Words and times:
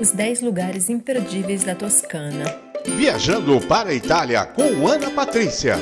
Os 0.00 0.12
10 0.12 0.42
lugares 0.42 0.88
imperdíveis 0.88 1.64
da 1.64 1.74
Toscana. 1.74 2.44
Viajando 2.86 3.60
para 3.66 3.90
a 3.90 3.94
Itália 3.94 4.46
com 4.46 4.86
Ana 4.86 5.10
Patrícia. 5.10 5.74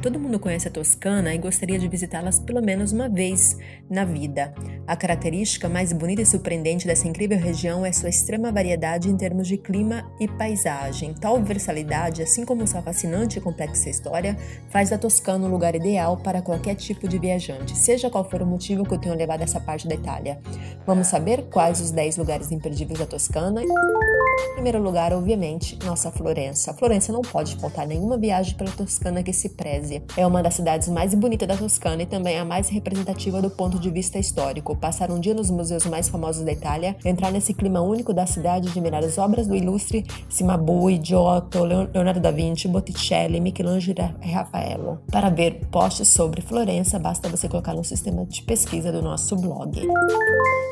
Todo 0.00 0.20
mundo 0.20 0.38
conhece 0.38 0.68
a 0.68 0.70
Toscana 0.70 1.34
e 1.34 1.38
gostaria 1.38 1.76
de 1.76 1.88
visitá-las 1.88 2.38
pelo 2.38 2.62
menos 2.62 2.92
uma 2.92 3.08
vez 3.08 3.56
na 3.90 4.04
vida. 4.04 4.54
A 4.86 4.96
característica 4.96 5.68
mais 5.68 5.92
bonita 5.92 6.22
e 6.22 6.26
surpreendente 6.26 6.86
dessa 6.86 7.08
incrível 7.08 7.36
região 7.36 7.84
é 7.84 7.90
sua 7.90 8.08
extrema 8.08 8.52
variedade 8.52 9.10
em 9.10 9.16
termos 9.16 9.48
de 9.48 9.58
clima 9.58 10.08
e 10.20 10.28
paisagem. 10.28 11.12
Tal 11.14 11.42
versalidade, 11.42 12.22
assim 12.22 12.44
como 12.44 12.66
sua 12.66 12.80
fascinante 12.80 13.38
e 13.38 13.42
complexa 13.42 13.90
história, 13.90 14.36
faz 14.70 14.90
da 14.90 14.98
Toscana 14.98 15.46
um 15.46 15.50
lugar 15.50 15.74
ideal 15.74 16.16
para 16.16 16.40
qualquer 16.40 16.76
tipo 16.76 17.08
de 17.08 17.18
viajante, 17.18 17.76
seja 17.76 18.08
qual 18.08 18.28
for 18.28 18.40
o 18.40 18.46
motivo 18.46 18.84
que 18.84 18.94
eu 18.94 18.98
tenho 18.98 19.16
levado 19.16 19.42
essa 19.42 19.58
parte 19.58 19.88
da 19.88 19.96
Itália. 19.96 20.38
Vamos 20.86 21.08
saber 21.08 21.48
quais 21.50 21.80
os 21.80 21.90
10 21.90 22.18
lugares 22.18 22.52
imperdíveis 22.52 23.00
da 23.00 23.06
Toscana? 23.06 23.60
Em 24.38 24.54
primeiro 24.54 24.82
lugar, 24.82 25.12
obviamente, 25.12 25.78
nossa 25.84 26.10
Florença. 26.10 26.72
Florença 26.74 27.12
não 27.12 27.22
pode 27.22 27.56
faltar 27.56 27.86
nenhuma 27.86 28.16
viagem 28.16 28.56
pela 28.56 28.70
Toscana 28.70 29.22
que 29.22 29.32
se 29.32 29.50
preze. 29.50 30.02
É 30.16 30.26
uma 30.26 30.42
das 30.42 30.54
cidades 30.54 30.88
mais 30.88 31.14
bonitas 31.14 31.48
da 31.48 31.56
Toscana 31.56 32.02
e 32.02 32.06
também 32.06 32.38
a 32.38 32.44
mais 32.44 32.68
representativa 32.68 33.40
do 33.42 33.50
ponto 33.50 33.78
de 33.78 33.90
vista 33.90 34.18
histórico. 34.18 34.76
Passar 34.76 35.10
um 35.10 35.18
dia 35.18 35.34
nos 35.34 35.50
museus 35.50 35.86
mais 35.86 36.08
famosos 36.08 36.44
da 36.44 36.52
Itália, 36.52 36.96
entrar 37.04 37.30
nesse 37.30 37.52
clima 37.52 37.80
único 37.80 38.12
da 38.12 38.26
cidade, 38.26 38.68
admirar 38.68 39.04
as 39.04 39.18
obras 39.18 39.46
do 39.46 39.54
ilustre 39.54 40.04
Cimabue, 40.28 41.00
Giotto, 41.02 41.64
Leonardo 41.64 42.20
da 42.20 42.30
Vinci, 42.30 42.68
Botticelli, 42.68 43.40
Michelangelo 43.40 44.14
e 44.22 44.30
Raffaello. 44.30 45.00
Para 45.10 45.30
ver 45.30 45.66
posts 45.70 46.08
sobre 46.08 46.42
Florença, 46.42 46.98
basta 46.98 47.28
você 47.28 47.48
colocar 47.48 47.74
no 47.74 47.84
sistema 47.84 48.24
de 48.26 48.42
pesquisa 48.42 48.92
do 48.92 49.02
nosso 49.02 49.36
blog. 49.36 49.80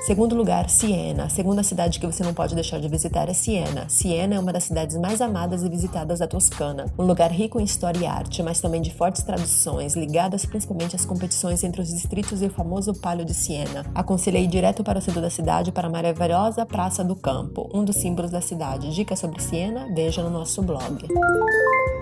Segundo 0.06 0.36
lugar, 0.36 0.68
Siena. 0.68 1.24
A 1.24 1.28
segunda 1.28 1.62
cidade 1.62 1.98
que 1.98 2.06
você 2.06 2.22
não 2.22 2.34
pode 2.34 2.54
deixar 2.54 2.78
de 2.78 2.88
visitar 2.88 3.28
é 3.28 3.34
Siena. 3.34 3.55
Siena 3.88 4.34
é 4.34 4.38
uma 4.38 4.52
das 4.52 4.64
cidades 4.64 4.96
mais 4.96 5.20
amadas 5.20 5.62
e 5.62 5.68
visitadas 5.68 6.18
da 6.18 6.26
Toscana, 6.26 6.86
um 6.98 7.04
lugar 7.04 7.30
rico 7.30 7.60
em 7.60 7.64
história 7.64 8.00
e 8.00 8.06
arte, 8.06 8.42
mas 8.42 8.60
também 8.60 8.82
de 8.82 8.92
fortes 8.92 9.22
tradições, 9.22 9.94
ligadas 9.94 10.44
principalmente 10.44 10.96
às 10.96 11.04
competições 11.04 11.62
entre 11.64 11.80
os 11.80 11.88
distritos 11.88 12.42
e 12.42 12.46
o 12.46 12.50
famoso 12.50 12.92
Palio 12.94 13.24
de 13.24 13.34
Siena. 13.34 13.84
Aconselhei 13.94 14.44
ir 14.44 14.48
direto 14.48 14.82
para 14.82 14.98
o 14.98 15.02
centro 15.02 15.20
da 15.20 15.30
cidade 15.30 15.72
para 15.72 15.88
a 15.88 15.90
maravilhosa 15.90 16.66
Praça 16.66 17.04
do 17.04 17.16
Campo, 17.16 17.70
um 17.72 17.84
dos 17.84 17.96
símbolos 17.96 18.30
da 18.30 18.40
cidade. 18.40 18.94
Dicas 18.94 19.18
sobre 19.18 19.42
Siena? 19.42 19.88
Veja 19.94 20.22
no 20.22 20.30
nosso 20.30 20.62
blog. 20.62 21.06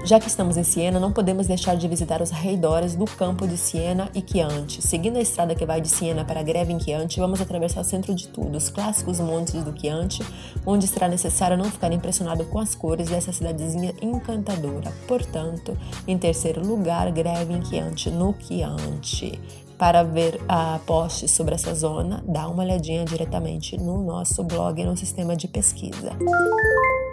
Já 0.04 0.20
que 0.20 0.28
estamos 0.28 0.58
em 0.58 0.62
Siena, 0.62 1.00
não 1.00 1.10
podemos 1.10 1.46
deixar 1.46 1.76
de 1.76 1.88
visitar 1.88 2.20
os 2.20 2.30
arredores 2.30 2.94
do 2.94 3.06
campo 3.06 3.48
de 3.48 3.56
Siena 3.56 4.10
e 4.14 4.22
Chianti. 4.22 4.82
Seguindo 4.82 5.16
a 5.16 5.20
estrada 5.20 5.54
que 5.54 5.64
vai 5.64 5.80
de 5.80 5.88
Siena 5.88 6.26
para 6.26 6.42
Greve 6.42 6.74
em 6.74 6.78
Chianti, 6.78 7.18
vamos 7.18 7.40
atravessar 7.40 7.80
o 7.80 7.84
centro 7.84 8.14
de 8.14 8.28
tudo, 8.28 8.58
os 8.58 8.68
clássicos 8.68 9.18
montes 9.18 9.62
do 9.64 9.74
Chianti, 9.78 10.22
onde 10.66 10.86
será 10.86 11.08
necessário 11.08 11.43
não 11.50 11.66
ficar 11.66 11.92
impressionado 11.92 12.44
com 12.46 12.58
as 12.58 12.74
cores 12.74 13.08
dessa 13.08 13.32
cidadezinha 13.32 13.94
encantadora. 14.00 14.92
Portanto, 15.06 15.76
em 16.06 16.16
terceiro 16.16 16.66
lugar, 16.66 17.10
Greve 17.12 17.52
em 17.52 17.64
Chianti, 17.64 18.10
no 18.10 18.34
Chianti. 18.38 19.40
Para 19.78 20.02
ver 20.04 20.40
a 20.48 20.78
post 20.86 21.28
sobre 21.28 21.54
essa 21.54 21.74
zona, 21.74 22.22
dá 22.26 22.48
uma 22.48 22.62
olhadinha 22.62 23.04
diretamente 23.04 23.76
no 23.76 24.02
nosso 24.02 24.42
blog 24.44 24.84
no 24.84 24.96
sistema 24.96 25.36
de 25.36 25.48
pesquisa. 25.48 26.12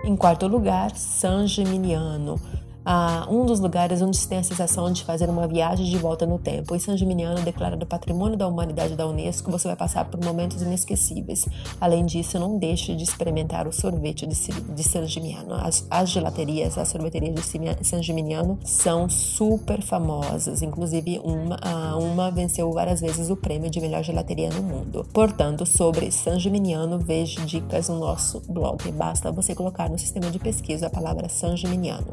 Em 0.03 0.15
quarto 0.15 0.47
lugar, 0.47 0.95
San 0.95 1.47
Gimignano 1.47 2.39
a 2.85 3.27
um 3.29 3.45
dos 3.45 3.59
lugares 3.59 4.01
onde 4.01 4.17
se 4.17 4.27
tem 4.27 4.39
a 4.39 4.43
sensação 4.43 4.91
de 4.91 5.03
fazer 5.03 5.29
uma 5.29 5.47
viagem 5.47 5.85
de 5.85 5.97
volta 5.97 6.25
no 6.25 6.39
tempo. 6.39 6.75
Em 6.75 6.79
San 6.79 6.97
Gimignano, 6.97 7.41
declarado 7.41 7.85
Patrimônio 7.85 8.37
da 8.37 8.47
Humanidade 8.47 8.95
da 8.95 9.07
Unesco, 9.07 9.51
você 9.51 9.67
vai 9.67 9.77
passar 9.77 10.05
por 10.05 10.23
momentos 10.23 10.61
inesquecíveis. 10.61 11.47
Além 11.79 12.05
disso, 12.05 12.39
não 12.39 12.57
deixe 12.57 12.95
de 12.95 13.03
experimentar 13.03 13.67
o 13.67 13.71
sorvete 13.71 14.25
de, 14.25 14.83
San 14.83 15.05
Gimignano. 15.05 15.55
As, 15.55 15.85
as 15.89 16.09
gelaterias, 16.09 16.77
as 16.77 16.87
sorveterias 16.87 17.35
de 17.35 17.85
San 17.85 18.01
Gimignano 18.01 18.57
são 18.63 19.09
super 19.09 19.81
famosas. 19.81 20.61
Inclusive, 20.61 21.19
uma, 21.23 21.95
uma 21.97 22.31
venceu 22.31 22.71
várias 22.71 23.01
vezes 23.01 23.29
o 23.29 23.35
prêmio 23.35 23.69
de 23.69 23.79
melhor 23.79 24.03
gelateria 24.03 24.49
no 24.49 24.63
mundo. 24.63 25.05
Portanto, 25.13 25.65
sobre 25.65 26.11
San 26.11 26.39
Gimignano, 26.39 26.97
veja 26.99 27.45
dicas 27.45 27.89
no 27.89 27.99
nosso 27.99 28.41
blog. 28.47 28.91
Basta 28.91 29.31
você 29.31 29.53
colocar 29.53 29.89
no 29.89 29.97
sistema 29.97 30.31
de 30.31 30.39
pesquisa 30.39 30.87
a 30.87 30.89
palavra 30.89 31.29
San 31.29 31.55
Gimignano. 31.55 32.07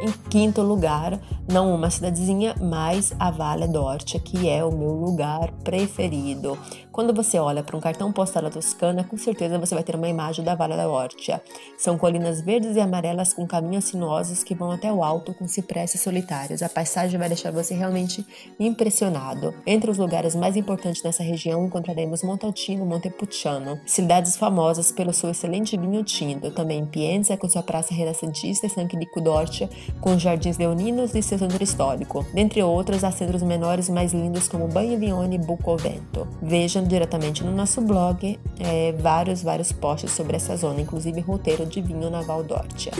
Em 0.00 0.10
quinto 0.30 0.62
lugar, 0.62 1.20
não 1.46 1.74
uma 1.74 1.90
cidadezinha, 1.90 2.54
mas 2.58 3.12
a 3.18 3.30
Vale 3.30 3.68
d'Orcia, 3.68 4.18
que 4.18 4.48
é 4.48 4.64
o 4.64 4.72
meu 4.72 4.92
lugar 4.92 5.52
preferido. 5.62 6.56
Quando 6.90 7.12
você 7.12 7.38
olha 7.38 7.62
para 7.62 7.76
um 7.76 7.80
cartão 7.80 8.10
postal 8.10 8.44
da 8.44 8.50
Toscana, 8.50 9.04
com 9.04 9.16
certeza 9.16 9.58
você 9.58 9.74
vai 9.74 9.84
ter 9.84 9.94
uma 9.94 10.08
imagem 10.08 10.44
da 10.44 10.54
Vale 10.54 10.74
d'Orcia. 10.74 11.42
São 11.76 11.98
colinas 11.98 12.40
verdes 12.40 12.76
e 12.76 12.80
amarelas 12.80 13.34
com 13.34 13.46
caminhos 13.46 13.84
sinuosos 13.86 14.42
que 14.42 14.54
vão 14.54 14.70
até 14.70 14.90
o 14.90 15.04
alto 15.04 15.34
com 15.34 15.46
cipresses 15.46 16.00
solitários. 16.00 16.62
A 16.62 16.68
paisagem 16.68 17.18
vai 17.18 17.28
deixar 17.28 17.52
você 17.52 17.74
realmente 17.74 18.26
impressionado. 18.58 19.54
Entre 19.66 19.90
os 19.90 19.98
lugares 19.98 20.34
mais 20.34 20.56
importantes 20.56 21.02
nessa 21.02 21.22
região 21.22 21.66
encontraremos 21.66 22.22
Montaltino 22.22 22.86
Montepulciano, 22.86 23.78
cidades 23.84 24.36
famosas 24.36 24.90
pelo 24.90 25.12
seu 25.12 25.30
excelente 25.30 25.76
vinho 25.76 26.02
tinto. 26.02 26.50
Também 26.50 26.86
Pienza, 26.86 27.36
com 27.36 27.48
sua 27.48 27.62
praça 27.62 27.94
renascentista 27.94 28.66
e 28.66 28.70
San 28.70 28.88
Chirico 28.88 29.20
d'Orcia, 29.20 29.68
com 30.00 30.18
jardins 30.18 30.58
leoninos 30.58 31.14
e 31.14 31.22
seu 31.22 31.38
centro 31.38 31.62
histórico. 31.62 32.24
Dentre 32.34 32.62
outros, 32.62 33.04
há 33.04 33.10
centros 33.10 33.42
menores 33.42 33.88
mais 33.88 34.12
lindos 34.12 34.48
como 34.48 34.68
Bagnavione 34.68 35.36
e 35.36 35.38
Bucovento. 35.38 36.26
Vejam 36.42 36.84
diretamente 36.84 37.44
no 37.44 37.52
nosso 37.52 37.80
blog 37.80 38.38
é, 38.58 38.92
vários, 38.92 39.42
vários 39.42 39.72
posts 39.72 40.12
sobre 40.12 40.36
essa 40.36 40.56
zona, 40.56 40.80
inclusive 40.80 41.20
roteiro 41.20 41.66
de 41.66 41.80
vinho 41.80 42.10
na 42.10 42.20
Valdortia. 42.22 42.92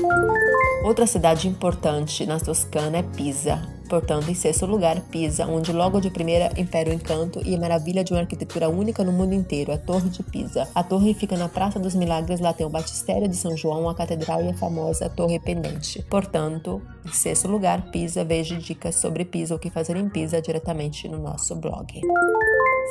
Outra 0.84 1.06
cidade 1.06 1.49
importante 1.49 2.27
na 2.27 2.39
Toscana 2.39 2.99
é 2.99 3.03
Pisa. 3.03 3.80
Portanto, 3.91 4.31
em 4.31 4.34
sexto 4.34 4.67
lugar, 4.67 5.01
Pisa, 5.11 5.47
onde 5.47 5.73
logo 5.73 6.01
de 6.01 6.11
primeira 6.11 6.53
impera 6.56 6.91
o 6.91 6.93
encanto 6.93 7.43
e 7.45 7.56
a 7.56 7.59
maravilha 7.59 8.05
de 8.05 8.12
uma 8.12 8.21
arquitetura 8.21 8.69
única 8.69 9.03
no 9.03 9.11
mundo 9.11 9.34
inteiro, 9.34 9.73
a 9.73 9.77
Torre 9.77 10.09
de 10.09 10.23
Pisa. 10.23 10.69
A 10.73 10.84
torre 10.84 11.12
fica 11.12 11.37
na 11.37 11.49
Praça 11.49 11.81
dos 11.81 11.97
Milagres, 11.97 12.39
lá 12.39 12.53
tem 12.53 12.65
o 12.65 12.71
Batistério 12.71 13.27
de 13.27 13.34
São 13.34 13.56
João, 13.56 13.89
a 13.89 13.95
catedral 13.95 14.45
e 14.45 14.51
a 14.51 14.55
famosa 14.55 15.11
Torre 15.11 15.41
Pendente. 15.41 16.06
Portanto, 16.09 16.81
em 17.05 17.12
sexto 17.12 17.49
lugar, 17.49 17.91
Pisa, 17.91 18.25
veja 18.25 18.56
dicas 18.56 18.95
sobre 18.95 19.25
Pisa, 19.25 19.56
o 19.56 19.59
que 19.59 19.71
fazer 19.71 19.97
em 19.97 20.09
Pisa 20.09 20.41
diretamente 20.41 21.09
no 21.09 21.19
nosso 21.19 21.57
blog. 21.57 22.01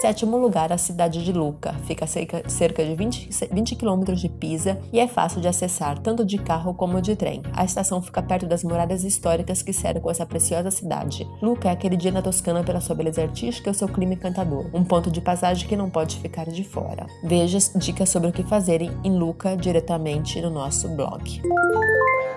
Sétimo 0.02 0.38
lugar, 0.38 0.72
a 0.72 0.78
cidade 0.78 1.22
de 1.26 1.34
Luca. 1.34 1.74
Fica 1.86 2.06
a 2.06 2.08
cerca 2.08 2.86
de 2.86 2.96
20, 2.96 3.30
20 3.52 3.76
quilômetros 3.76 4.22
de 4.22 4.30
Pisa 4.30 4.80
e 4.94 5.00
é 5.00 5.10
fácil 5.10 5.42
de 5.42 5.48
acessar, 5.50 6.00
tanto 6.00 6.24
de 6.24 6.38
carro 6.38 6.74
como 6.74 7.02
de 7.02 7.18
trem. 7.18 7.44
A 7.52 7.66
estação 7.66 8.02
fica 8.02 8.22
perto 8.22 8.46
das 8.46 8.64
muralhas 8.64 9.04
históricas 9.04 9.62
que 9.62 9.74
cercam 9.74 10.10
essa 10.10 10.26
preciosa 10.26 10.72
cidade. 10.72 11.28
Luca 11.42 11.68
é 11.68 11.72
aquele 11.74 11.98
dia 11.98 12.14
na 12.14 12.22
Toscana 12.22 12.64
pela 12.64 12.80
sua 12.80 12.96
beleza 12.96 13.22
artística 13.22 13.70
e 13.70 13.72
o 13.72 13.76
seu 13.76 13.90
clima 13.90 14.14
encantador, 14.14 14.68
um 14.74 14.86
ponto 14.86 15.12
de 15.12 15.20
passagem 15.20 15.68
que 15.68 15.76
não 15.76 15.90
pode 15.90 16.18
ficar 16.18 16.46
de 16.46 16.64
fora. 16.64 17.06
Veja 17.22 17.58
dicas 17.76 18.08
sobre 18.08 18.30
o 18.30 18.32
que 18.32 18.44
fazer 18.44 18.82
em 18.82 19.18
Luca 19.18 19.58
diretamente 19.58 20.42
no 20.42 20.50
nosso 20.50 20.88
blog. 20.88 21.42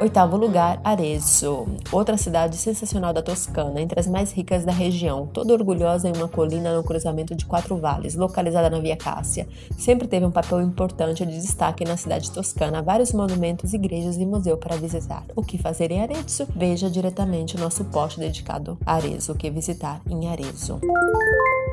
Oitavo 0.02 0.36
lugar, 0.36 0.80
Arezzo, 0.82 1.64
outra 1.92 2.16
cidade 2.16 2.56
sensacional 2.56 3.12
da 3.12 3.22
Toscana, 3.22 3.80
entre 3.80 4.00
as 4.00 4.08
mais 4.08 4.32
ricas 4.32 4.64
da 4.64 4.72
região, 4.72 5.28
toda 5.28 5.52
orgulhosa 5.52 6.08
em 6.08 6.16
uma 6.16 6.26
colina 6.26 6.74
no 6.74 6.82
cruzamento 6.82 7.36
de 7.36 7.46
quatro 7.52 7.76
vales, 7.76 8.14
localizada 8.14 8.70
na 8.70 8.80
Via 8.80 8.96
Cássia. 8.96 9.46
Sempre 9.76 10.08
teve 10.08 10.24
um 10.24 10.30
papel 10.30 10.62
importante 10.62 11.26
de 11.26 11.38
destaque 11.38 11.84
na 11.84 11.98
cidade 11.98 12.30
toscana, 12.30 12.80
vários 12.80 13.12
monumentos, 13.12 13.74
igrejas 13.74 14.16
e 14.16 14.24
museu 14.24 14.56
para 14.56 14.74
visitar. 14.76 15.26
O 15.36 15.42
que 15.42 15.58
fazer 15.58 15.90
em 15.90 16.00
Arezzo? 16.00 16.48
Veja 16.56 16.88
diretamente 16.88 17.56
o 17.56 17.60
nosso 17.60 17.84
post 17.84 18.18
dedicado 18.18 18.78
a 18.86 18.94
Arezzo, 18.94 19.32
o 19.32 19.34
que 19.34 19.50
visitar 19.50 20.00
em 20.08 20.28
Arezzo. 20.28 20.80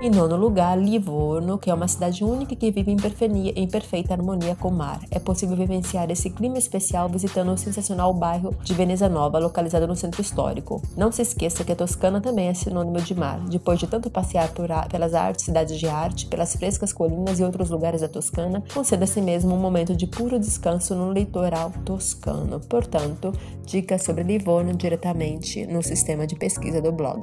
Em 0.02 0.10
nono 0.10 0.38
lugar, 0.38 0.80
Livorno, 0.80 1.58
que 1.58 1.70
é 1.70 1.74
uma 1.74 1.88
cidade 1.90 2.24
única 2.24 2.56
que 2.56 2.72
vive 2.72 2.90
em, 2.90 3.68
perfeita 3.68 4.14
harmonia 4.14 4.56
com 4.56 4.70
o 4.70 4.72
mar. 4.72 5.02
É 5.12 5.20
possível 5.20 5.58
vivenciar 5.58 6.10
esse 6.10 6.30
clima 6.30 6.58
especial 6.58 7.10
visitando 7.10 7.52
o 7.52 7.58
sensacional 7.58 8.14
bairro 8.14 8.56
de 8.64 8.74
Veneza 8.74 9.10
Nova, 9.10 9.40
localizado 9.40 9.86
no 9.86 9.98
centro 9.98 10.22
histórico. 10.22 10.82
Não 10.96 11.12
se 11.12 11.22
esqueça 11.22 11.66
que 11.66 11.74
a 11.74 11.76
Toscana 11.76 12.22
também 12.22 12.48
é 12.48 12.54
sinônimo 12.54 13.02
de 13.02 13.14
mar. 13.14 13.42
Depois 13.50 13.78
de 13.78 13.88
tanto 13.88 14.10
passear 14.10 14.48
por, 14.54 14.70
pelas 14.90 15.14
artes, 15.14 15.44
cidades 15.44 15.78
de 15.78 15.90
arte, 15.90 16.28
pelas 16.28 16.56
frescas 16.56 16.94
colinas 16.94 17.38
e 17.38 17.44
outros 17.44 17.70
lugares 17.70 18.00
da 18.00 18.08
Toscana, 18.08 18.64
conceda 18.74 19.04
a 19.04 19.08
si 19.08 19.20
mesmo 19.20 19.54
um 19.54 19.60
momento 19.60 19.94
de 19.94 20.08
puro 20.08 20.40
descanso 20.40 20.96
no 20.96 21.12
litoral 21.12 21.74
toscano. 21.84 22.62
Portanto, 22.62 23.34
dicas 23.66 24.04
sobre 24.04 24.24
Livorno 24.24 24.74
diretamente 24.74 25.66
no 25.66 25.84
sistema 25.84 26.26
de 26.26 26.38
pesquisa 26.38 26.82
do 26.82 26.94
blog. 26.94 27.20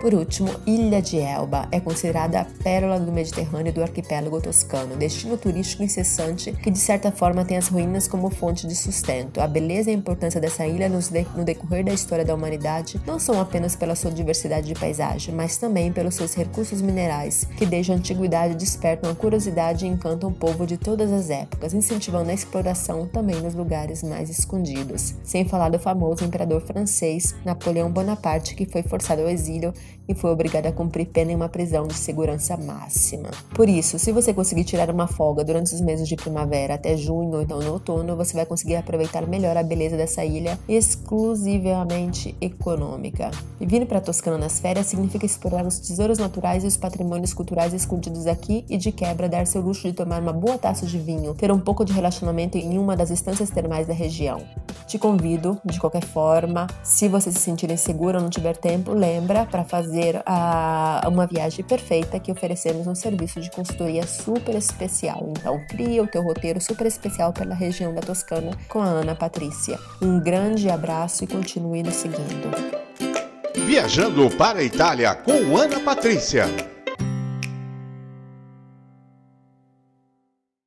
Por 0.00 0.14
último, 0.14 0.50
Ilha 0.66 1.00
de 1.00 1.18
Elba 1.18 1.66
é 1.72 1.80
considerada 1.80 2.40
a 2.40 2.44
pérola 2.44 3.00
do 3.00 3.10
Mediterrâneo 3.10 3.70
e 3.70 3.72
do 3.72 3.82
arquipélago 3.82 4.40
toscano, 4.40 4.94
destino 4.94 5.36
turístico 5.36 5.82
incessante 5.82 6.52
que 6.52 6.70
de 6.70 6.78
certa 6.78 7.10
forma 7.10 7.44
tem 7.44 7.56
as 7.56 7.68
ruínas 7.68 8.06
como 8.06 8.30
fonte 8.30 8.66
de 8.66 8.76
sustento. 8.76 9.40
A 9.40 9.48
beleza 9.48 9.90
e 9.90 9.94
a 9.94 9.96
importância 9.96 10.40
dessa 10.40 10.66
ilha 10.66 10.88
no 10.88 11.44
decorrer 11.44 11.84
da 11.84 11.92
história 11.92 12.24
da 12.24 12.34
humanidade 12.34 13.00
não 13.06 13.18
são 13.18 13.40
apenas 13.40 13.74
pela 13.74 13.96
sua 13.96 14.10
diversidade 14.10 14.68
de 14.68 14.78
paisagem, 14.78 15.34
mas 15.34 15.56
também 15.56 15.92
pelos 15.92 16.14
seus 16.14 16.34
recursos 16.34 16.80
minerais, 16.82 17.44
que 17.56 17.66
desde 17.66 17.90
a 17.90 17.96
antiguidade 17.96 18.54
despertam 18.54 19.10
a 19.10 19.14
curiosidade 19.14 19.86
e 19.86 19.88
encantam 19.88 20.30
o 20.30 20.34
povo 20.34 20.66
de 20.66 20.76
todas 20.76 21.10
as 21.10 21.30
épocas, 21.30 21.74
incentivando 21.74 22.30
a 22.30 22.34
exploração 22.34 23.06
também 23.06 23.40
nos 23.40 23.54
lugares 23.54 24.02
mais 24.02 24.30
escondidos. 24.30 25.14
Sem 25.24 25.46
falar 25.46 25.70
do 25.70 25.78
famoso 25.78 26.24
imperador 26.24 26.60
francês 26.60 27.34
Napoleão 27.44 27.90
Bonaparte, 27.90 28.54
que 28.54 28.66
foi 28.66 28.82
forçado 28.82 29.22
ao 29.22 29.28
exílio 29.28 29.72
e 30.08 30.14
foi 30.14 30.30
obrigado 30.30 30.66
a 30.66 30.72
cumprir 30.72 31.06
pena 31.06 31.32
em 31.32 31.34
uma 31.34 31.48
prisão 31.48 31.86
de 31.86 31.94
segurança 31.94 32.56
máxima. 32.56 33.30
Por 33.54 33.68
isso, 33.68 33.98
se 33.98 34.12
você 34.12 34.32
conseguir 34.32 34.64
tirar 34.64 34.90
uma 34.90 35.06
folga 35.06 35.44
durante 35.44 35.74
os 35.74 35.80
meses 35.80 36.08
de 36.08 36.16
primavera 36.16 36.74
até 36.74 36.96
junho 36.96 37.34
ou 37.34 37.42
então 37.42 37.58
no 37.58 37.72
outono, 37.72 38.16
você 38.16 38.34
vai 38.34 38.46
conseguir 38.46 38.76
aproveitar 38.76 39.26
melhor 39.26 39.56
a 39.56 39.62
beleza 39.62 39.96
dessa 39.96 40.24
ilha 40.24 40.58
exclusivamente 40.68 42.34
econômica. 42.40 43.30
E 43.60 43.66
vindo 43.66 43.86
para 43.86 44.00
Toscana 44.00 44.38
nas 44.38 44.60
férias 44.60 44.86
significa 44.86 45.26
explorar 45.26 45.66
os 45.66 45.78
tesouros 45.78 46.18
naturais 46.18 46.64
e 46.64 46.66
os 46.66 46.76
patrimônios 46.76 47.34
culturais 47.34 47.72
escondidos 47.72 48.26
aqui 48.26 48.64
e 48.68 48.76
de 48.76 48.92
quebra 48.92 49.28
dar 49.28 49.46
seu 49.46 49.60
luxo 49.60 49.88
de 49.88 49.92
tomar 49.92 50.20
uma 50.22 50.32
boa 50.32 50.58
taça 50.58 50.86
de 50.86 50.98
vinho, 50.98 51.34
ter 51.34 51.50
um 51.50 51.60
pouco 51.60 51.84
de 51.84 51.92
relacionamento 51.92 52.56
em 52.56 52.78
uma 52.78 52.96
das 52.96 53.10
estâncias 53.10 53.50
termais 53.50 53.86
da 53.86 53.94
região. 53.94 54.42
Te 54.86 54.98
convido, 54.98 55.58
de 55.64 55.80
qualquer 55.80 56.04
forma, 56.04 56.68
se 56.84 57.08
você 57.08 57.32
se 57.32 57.40
sentir 57.40 57.70
inseguro 57.72 58.18
ou 58.18 58.22
não 58.22 58.30
tiver 58.30 58.56
tempo, 58.56 58.92
lembra 58.92 59.44
para 59.44 59.64
fazer 59.76 60.22
a, 60.24 61.06
uma 61.06 61.26
viagem 61.26 61.62
perfeita 61.62 62.18
que 62.18 62.32
oferecemos 62.32 62.86
um 62.86 62.94
serviço 62.94 63.40
de 63.40 63.50
consultoria 63.50 64.06
super 64.06 64.54
especial. 64.54 65.32
Então, 65.38 65.60
cria 65.68 66.02
o 66.02 66.06
teu 66.06 66.22
roteiro 66.22 66.60
super 66.60 66.86
especial 66.86 67.32
pela 67.32 67.54
região 67.54 67.94
da 67.94 68.00
Toscana 68.00 68.52
com 68.68 68.80
a 68.80 68.86
Ana 68.86 69.14
Patrícia. 69.14 69.78
Um 70.00 70.18
grande 70.18 70.70
abraço 70.70 71.24
e 71.24 71.26
continue 71.26 71.82
nos 71.82 71.94
seguindo. 71.94 72.50
Viajando 73.66 74.30
para 74.36 74.60
a 74.60 74.64
Itália 74.64 75.14
com 75.14 75.56
Ana 75.56 75.80
Patrícia. 75.80 76.75